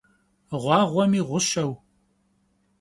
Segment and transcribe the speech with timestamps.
[0.61, 1.71] Ğuağuemi ğuşeu.